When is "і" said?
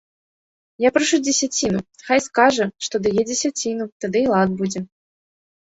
4.27-4.29